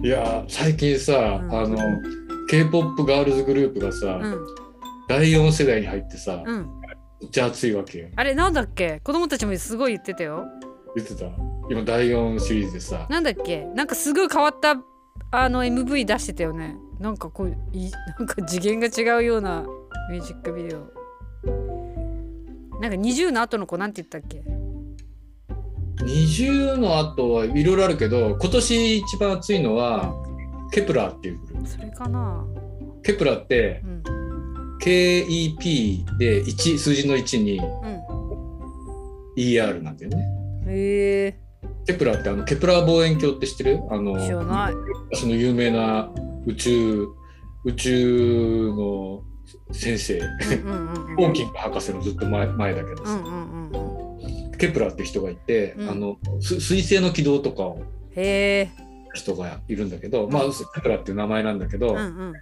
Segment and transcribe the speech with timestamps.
[0.00, 1.52] いや最近さ、うん。
[1.52, 1.76] あの
[2.48, 4.46] K-POP ガールズグループがさ、うん。
[5.08, 6.80] 第4世代に入ってさ、うん。
[7.20, 8.08] めっちゃ熱いわけよ。
[8.14, 9.00] あれなんだっけ？
[9.00, 10.44] 子供たちもすごい言ってたよ。
[10.94, 11.26] 言ってた？
[11.68, 13.06] 今第4シリーズでさ。
[13.10, 13.64] なんだっけ？
[13.74, 14.76] なんかすごい変わった
[15.32, 16.76] あの MV 出してたよね。
[17.00, 19.66] なんかこういなんか次元が違うような
[20.12, 20.86] ミュージックビデオ。
[22.80, 24.44] なんか20の後の子なんて言ったっけ？
[26.04, 30.14] 20の後はいろいろあるけど今年一番熱いのは、
[30.70, 31.68] ケプラーっていうグループ。
[31.68, 32.44] それかな？
[33.02, 34.02] ケプラーってうん。
[34.80, 37.62] KEP で1数字の1にう
[39.36, 40.16] ER なんだよね。
[40.16, 41.40] んへえ
[41.86, 43.80] ケプラーってあのケプラー望遠鏡って知ってる？
[43.90, 44.74] あの知らない。
[45.14, 46.10] その有名な
[46.46, 47.06] 宇宙
[47.64, 49.22] 宇宙の
[49.72, 50.18] 先生。
[50.18, 53.32] うんうん ーキング博士のずっと前前だけどさ、うんうん
[53.72, 53.87] うんうん
[54.58, 55.90] ケプラーって人がいて、うん。
[55.90, 57.82] あのす彗星の軌道とかを
[59.14, 60.42] 人がいるんだけど、まあ
[60.74, 62.32] ケプラーっていう名前なんだけど、うんうん。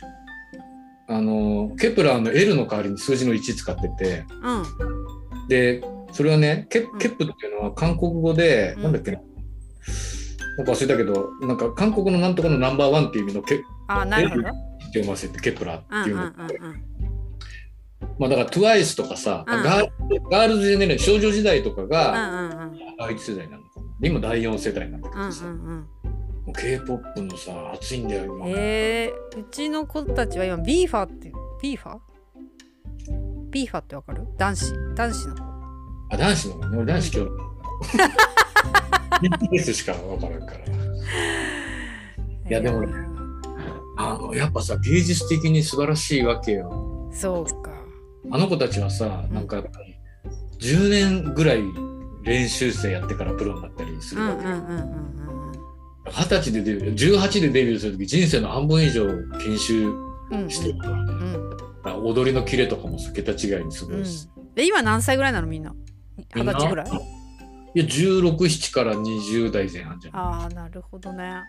[1.08, 5.48] あのケプラーの L の代わりに数字の1使っててうん。
[5.48, 6.98] でそれはねケん。
[6.98, 8.82] ケプっていうのは韓国語で、うん。
[8.84, 9.20] なんだっけな。
[10.58, 14.42] なんか忘れたけどなんか韓国のなんとかのナンバーワンっていう意味のケあなるほど。
[14.42, 14.44] っ
[14.92, 16.95] て読ませてケプラーっていうの、うんうんうん
[18.18, 19.62] まあだから TWICE とかさ、うん。
[19.62, 19.88] ガー
[20.30, 22.78] Girls' Generation 少女時代とかうがんうんうん。
[22.98, 25.52] 第一世代なのかな今第4世代なんだけうんうんどさ、うん。
[25.56, 25.86] も
[26.48, 29.12] う K-POP のさ熱いんだよ今、へえ。
[29.38, 31.98] うちの子たちは今ビーファってビーファ
[33.50, 34.26] ビーファってわかる？
[34.36, 34.72] 男子。
[34.94, 35.42] 男子の方。
[36.10, 36.76] あ男子の方ね。
[36.78, 37.30] 俺男子興味
[39.50, 40.58] BTS しか分からんから。
[42.48, 42.88] いやでもね
[43.98, 47.08] あのやっぱさ芸術的に素晴らしいわけよ。
[47.12, 47.65] そうか
[48.30, 49.96] あの子たちはさうんなんかやっぱり
[50.60, 51.62] 10年ぐらい
[52.22, 55.52] 練習生やってからプロになったりすうんうんるわ
[56.04, 56.10] け。
[56.10, 59.06] 二十歳でデビュー18でデビューする時人生の半分以上
[59.38, 60.96] 研修うんうんしてるから。
[60.96, 62.04] ね、うん。
[62.04, 65.46] 踊りのキレとかもさ桁違いにすごいし、で今何歳ぐらいなの？
[65.46, 65.72] みんな？
[66.34, 66.86] 二十歳ぐらい？
[67.74, 70.20] いや167から20代前半じゃない。
[70.22, 71.42] ああなるほどね。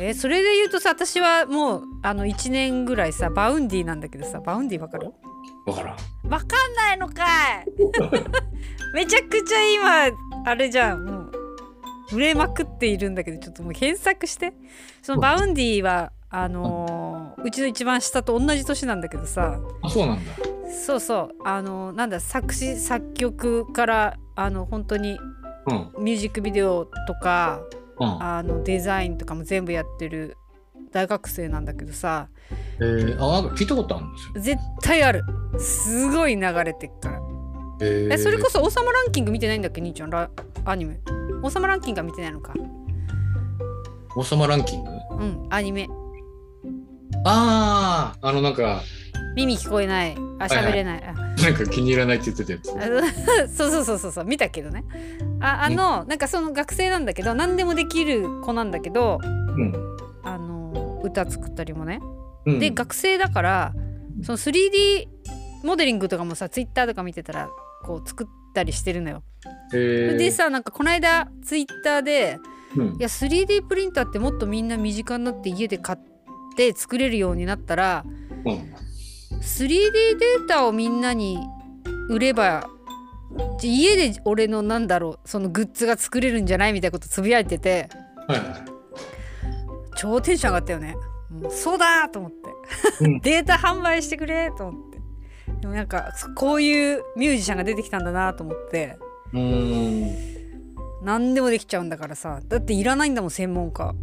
[0.00, 5.12] えそれで言うとさ私はもうあの1年ぐらいさ Vaundy なんだけどさ Vaundy わかる？
[5.66, 5.96] わからん。
[6.30, 7.24] わかんないのか
[7.60, 7.66] い。
[8.94, 11.04] めちゃくちゃ今あれじゃん。
[11.04, 11.32] もう
[12.12, 14.52] 売れまくっているんだけどちょっともう検索して。
[15.02, 19.58] その Vaundy はあのーうちの一番下と同じ年なんだけどさ。
[19.82, 20.32] あそうなんだ。
[20.84, 21.30] そうそう。
[21.44, 25.18] あのーなんだ作詞作曲からあの本当に
[25.66, 26.04] うん。
[26.04, 27.60] ミュージックビデオとか
[27.98, 28.22] うん。
[28.22, 30.36] あのデザインとかも全部やってる
[30.90, 32.28] 大学生なんだけどさ。
[32.80, 34.56] えー、あ聞いたことあるんですよ。
[34.56, 35.22] 絶対ある。
[35.58, 37.20] すごい流れてっから。
[37.80, 39.80] ええそれこそ王様ランキング見てないんだっけ？
[39.80, 40.10] 兄ちゃん。
[40.10, 40.30] ラ
[40.64, 41.00] アニメ。
[41.42, 42.54] 王様ランキングは見てないのか？
[44.16, 44.90] 王様ランキング？
[44.90, 45.88] うんアニメ。
[47.24, 48.82] あああのなんか
[49.36, 50.14] 耳聞こえない。
[50.38, 51.12] あ喋れない、あ。
[51.14, 52.70] なんか気に入らないって言ってたやつ。
[53.46, 54.24] あ そうそうそうそうそう。
[54.24, 54.84] 見たけどね。
[55.40, 59.26] ああの、なんかその学生なんだけど何でもできる子なんだけどう
[59.64, 59.72] ん、
[61.02, 62.00] 歌作ったりもね、
[62.46, 63.74] うん、で学生だから
[64.22, 65.08] その 3D
[65.64, 67.48] モデリングとかもさツイッターとか見てたら
[67.84, 69.22] こう作ったりしてるのよ。
[69.72, 72.38] えー、でさなんかこの間ツイッターで
[72.76, 72.86] うん。
[72.96, 75.98] いや 3D プリンターってもっとみんな身近になって家で買っ
[76.56, 78.04] て作れるようになったら
[78.44, 78.74] うん。
[79.40, 81.38] 3D データをみんなに
[82.08, 82.68] 売れば
[83.58, 87.88] じ家で俺のなんだろうそのグッズが作れるんじゃないみたいなことつぶやいてて。
[88.28, 88.71] はいはい
[90.02, 90.96] 超テンション上がったよね。
[91.30, 93.20] もうそうだと思って、うん。
[93.22, 95.00] データ販売してくれと思って。
[95.60, 98.98] でもなんかこういうミュージシャンが出てきたんだなと思って。
[99.32, 100.32] うーん。
[101.04, 102.40] 何でもできちゃうんだからさ。
[102.48, 103.94] だっていらないんだもん専門家。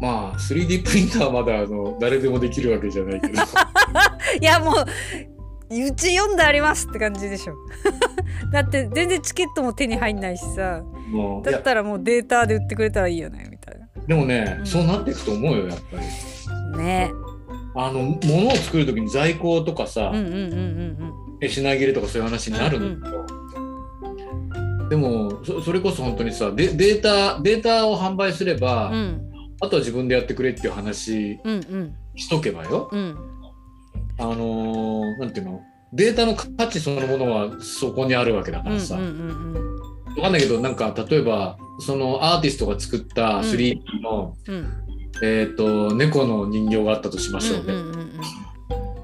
[0.00, 3.34] まあ 3D プリンターはまだあの誰でもできるわけじゃないけど。
[4.40, 4.74] いやもう
[5.72, 7.54] うち読んでありますって感じでしょ。
[8.52, 10.82] だって全然チケットも手に入んないしさ。
[11.42, 13.59] だったらもうデータで売ってくれたらいいよねみたい
[14.06, 14.66] でもね、うん。
[14.66, 16.02] そうなっていくと思うよやっぱり。
[16.72, 17.12] なね。
[17.76, 23.26] あの物を作る時に在庫とかさ、品切れとかそういう話になるんだけど、
[24.88, 28.94] でもそそれこそ本当にさデデータデータを販売すれば、うん。
[28.94, 29.26] うん
[29.62, 31.94] あとは自分でやってくれっていう話うんうん。
[32.16, 33.14] しとけばよ、うん。
[34.18, 35.60] あのーなんていうの？
[35.92, 40.14] データの価値そのものはそこにあるわけだからさ、うんうんうん。
[40.16, 43.40] わかんないけどなんか例えばそのアーティストが作ったうん。
[43.40, 44.72] 3D の、うん。
[45.22, 48.10] えー、と猫の人形があったとしましょうね、うんうんうん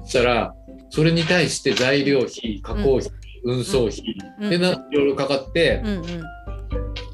[0.03, 0.53] そしたら
[0.89, 3.11] それに対して材料費加工費、
[3.43, 4.01] 運送費、
[4.39, 4.49] うん。
[4.49, 6.23] でないろいろかかって、うんうん。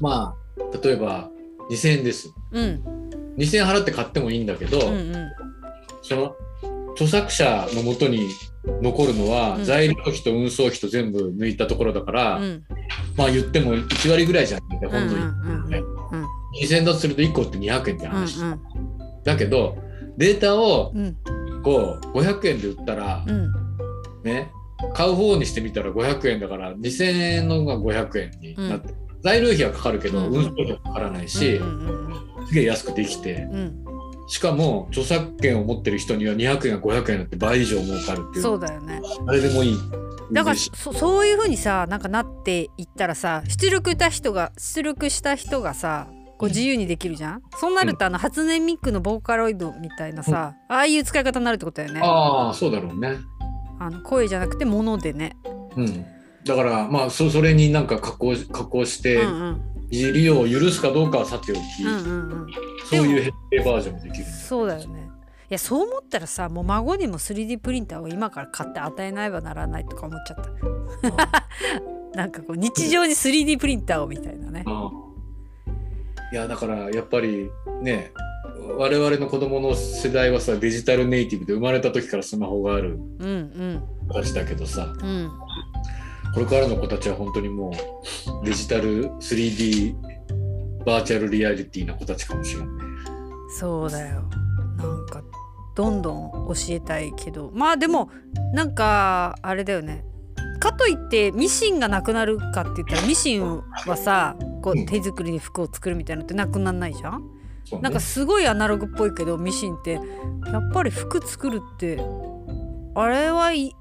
[0.00, 1.28] まあ例えば
[1.70, 2.32] 2000円です。
[2.52, 2.82] うん。
[3.36, 5.32] 2000円払って買ってもいいんだけど、うんうん。
[6.02, 6.36] その
[6.92, 8.28] 著作者のもとに
[8.80, 9.64] 残るのは、うん。
[9.64, 12.64] 材料費と運送費と全部抜いたところだから、うん
[13.16, 15.68] まあ言っても1割ぐらいじゃんねうん本当に、うん。
[15.70, 16.24] ねうん
[16.62, 18.60] 2000円だとすると1個って200円って話、うん
[19.24, 19.78] だけど
[20.18, 21.16] データをうん。
[21.24, 23.52] 1個500円で売ったら、うん。
[24.22, 24.50] ね
[24.92, 33.48] 買う方にしてみたら500円だから2000円のが500円になって、材料費はかかるけど、うん運送費はかからないし、うんうんすげえ安くできて。
[33.50, 33.93] うんうん
[34.26, 38.42] しかも著作権を持ってる人には200円が500円になって倍以上儲かるっていう。
[38.42, 39.00] そうだよね。
[39.26, 39.76] 誰でもいい。
[40.32, 52.00] だからそそういうふうにさなんかなっていったらさ出力した人が出力した人がさこう自由にできるじゃん、そうなるとあの初音ミックのボーカロイドみたいなさ、ああいう使い方になるってことだよね。
[52.02, 53.18] ああそうだろうね。
[53.78, 55.36] あの声じゃなくて物でね、
[55.76, 56.06] うん。
[56.44, 59.73] だからまあそそれになんか加工加工してうんうん
[60.12, 62.46] 利用を許すかどうかはさておき、うんうんうん。
[62.88, 63.32] そういう変
[63.62, 65.10] 形バージョンもできるそうだよね。
[65.50, 70.44] いやそう思ったらさもう孫にも 3D プリンターを今から買って与えないばならないとか思っちゃっ
[71.16, 71.48] た。
[72.16, 74.64] なんかこう日常に 3D プリンターをみたいなね。
[76.32, 77.50] いやだからやっぱり
[77.82, 78.12] ね
[78.76, 83.82] 我々の子供の世代はさデジタルネイティブで生まれた時からスマホがあるうんうん。
[84.08, 85.30] 形だけどさうん
[86.34, 89.94] これからの子たちは本当にもうデジタル 3D
[90.84, 92.74] バーチャルリアリティな子たちかもしれないね。
[93.58, 94.22] そうだよ。
[94.76, 95.22] なんか
[95.76, 97.50] どんどん教えたいけど。
[97.54, 98.10] まあでも
[98.52, 100.04] なんかあれだよね。
[100.60, 107.22] かといってミシンがなくなるかって言ったらミシンはさこう手作りで服を作るみたいなのってなくなんないじゃん？
[107.72, 107.80] ね。
[107.80, 110.00] なんかすごいアナログっぽいけどミシンってや
[110.58, 111.98] っぱり服作るって
[112.94, 113.74] あれはい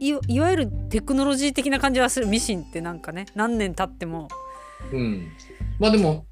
[0.00, 2.26] いいわゆるテクノロジー的な感じはする。
[2.26, 3.26] ミシンってなんかね。
[3.34, 4.28] 何年経っても。
[4.92, 5.28] うん、
[5.78, 6.26] まあでも、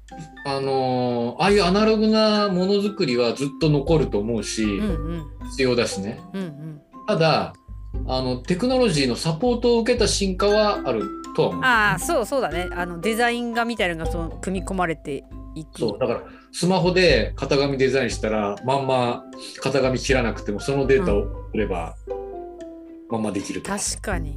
[0.45, 5.25] あのーああいうアナログなものづくりはずっと残ると思うし、うんうん。
[5.51, 6.19] 必要だしね。
[6.33, 6.81] うんうん。
[7.07, 7.53] ただ
[8.05, 11.03] あのテクノロジーのサポートを受けた進化はある
[11.35, 11.63] とは思う。
[11.63, 12.67] ああそうそうだね。
[12.71, 15.23] あのデザイン画みたいなのがその組み込まれて
[15.55, 15.79] いく。
[15.79, 16.21] そうだから
[16.51, 19.23] スマホで型紙デザインしたらまんま
[19.63, 22.16] 型紙切らなくてもそのデータを送れば、まん
[23.17, 23.69] まできると。
[23.71, 23.77] か。
[23.77, 24.35] 確かに。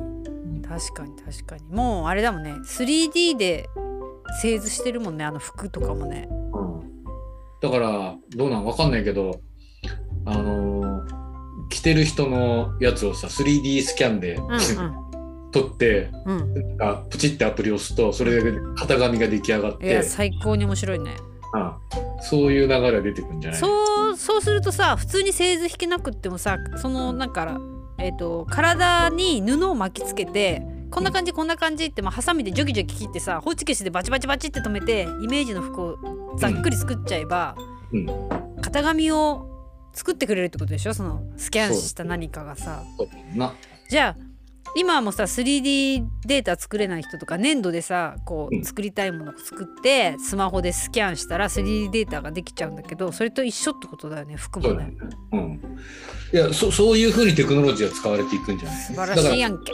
[0.68, 1.64] 確かに確かに。
[1.74, 2.52] もうあれだもんね。
[2.64, 3.68] 3D で
[4.40, 5.24] 製図してるもんね。
[5.24, 6.28] あの服とかもね。
[6.30, 6.80] うん。
[7.60, 9.40] だからどうなんわかんないけど
[10.24, 11.20] あのー
[11.70, 14.58] 着てる人のやつをさ 3D スキャンで、うん
[15.52, 16.40] 撮ってうん。
[16.40, 21.16] うんなんかプチってアプリを押すとそれで型紙が出来上がっいてや最高に面白いね。
[21.54, 21.72] うん。
[22.22, 23.60] そういう流れが出てくるんじゃない？
[23.60, 27.58] そうそうするとさ普通に製図引けなくってもさそのなんか
[28.00, 37.54] えっ、と体に布を巻きつけてこんな感じこんな感じって、まあ、ハサミでジョキジョキ切ってさホチキスでバチバチバチって止めてイメージの服をざっくり作っちゃえば、
[37.92, 38.06] うん。
[38.60, 39.46] 型紙を
[39.92, 40.94] 作ってくれるってことでしょ？
[40.94, 42.82] そのスキャンした何かがさ。
[43.88, 44.29] じゃあ
[44.76, 48.64] 今はもうさ 3D データ作れない人とか粘土でさこううん。
[48.64, 54.94] 作りたいものを作ってスマホでスキャンしたら 3D データができちゃうんだけどそれと一緒ってことだよね服もね。
[55.32, 55.60] そうん。
[56.32, 58.78] いやそそういうふうにテクノロジーは使われていくんじゃない？
[58.78, 59.72] 素晴らしいやんけ。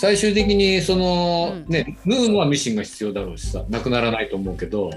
[0.00, 1.72] 最終的にその、うん。
[1.72, 4.92] ね縫うのはミシンが必要だろうしさなくならないと思うけどうん。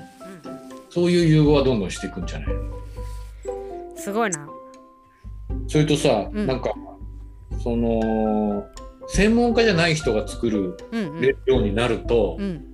[0.92, 2.48] そういう融合はどんどんしていくんじゃない？
[3.96, 4.48] すごいな。
[5.68, 6.46] それとさ、うん。
[6.46, 6.72] なんか
[7.64, 8.66] その
[9.14, 11.26] 専門家じゃない人が作るうんうん。
[11.26, 12.66] ようになると、うん。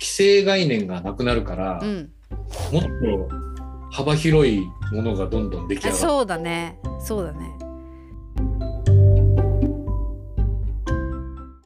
[0.00, 2.10] 規制概念がなくなるから、うん。
[2.72, 2.88] もっと
[3.90, 4.60] 幅広い
[4.92, 6.02] ものがどんどん出来上あがる。
[6.02, 6.78] そうだね。
[7.00, 7.63] そうだね